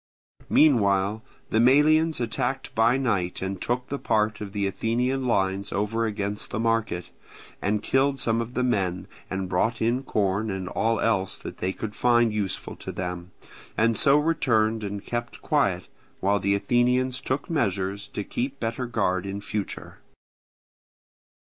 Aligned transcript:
Meanwhile 0.49 1.21
the 1.51 1.59
Melians 1.59 2.19
attacked 2.19 2.73
by 2.73 2.97
night 2.97 3.39
and 3.39 3.61
took 3.61 3.89
the 3.89 3.99
part 3.99 4.41
of 4.41 4.51
the 4.51 4.65
Athenian 4.65 5.27
lines 5.27 5.71
over 5.71 6.07
against 6.07 6.49
the 6.49 6.59
market, 6.59 7.11
and 7.61 7.83
killed 7.83 8.19
some 8.19 8.41
of 8.41 8.55
the 8.55 8.63
men, 8.63 9.05
and 9.29 9.47
brought 9.47 9.79
in 9.79 10.01
corn 10.01 10.49
and 10.49 10.67
all 10.69 10.99
else 10.99 11.37
that 11.37 11.59
they 11.59 11.71
could 11.71 11.95
find 11.95 12.33
useful 12.33 12.75
to 12.77 12.91
them, 12.91 13.29
and 13.77 13.95
so 13.95 14.17
returned 14.17 14.83
and 14.83 15.05
kept 15.05 15.39
quiet, 15.43 15.87
while 16.19 16.39
the 16.39 16.55
Athenians 16.55 17.21
took 17.21 17.47
measures 17.47 18.07
to 18.07 18.23
keep 18.23 18.59
better 18.59 18.87
guard 18.87 19.27
in 19.27 19.39
future. 19.39 19.99